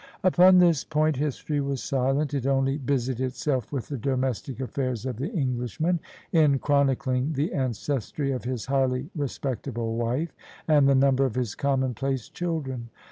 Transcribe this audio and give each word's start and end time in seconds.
Upon 0.23 0.57
this 0.57 0.83
point 0.83 1.17
history 1.17 1.61
was 1.61 1.83
silent: 1.83 2.33
it 2.33 2.47
only 2.47 2.79
busied 2.79 3.19
itself 3.21 3.71
with 3.71 3.87
the 3.89 3.99
domestic 3.99 4.59
affairs 4.59 5.05
of 5.05 5.17
the 5.17 5.31
Englishman— 5.31 5.99
in 6.41 6.57
chronicling 6.57 7.33
the 7.33 7.53
ancestry 7.53 8.31
of 8.31 8.43
his 8.43 8.65
highly 8.65 9.11
respectable 9.15 9.95
wife 9.97 10.33
and 10.67 10.89
the 10.89 10.95
number 10.95 11.23
of 11.23 11.35
his 11.35 11.53
commonplace 11.53 12.29
children. 12.29 12.89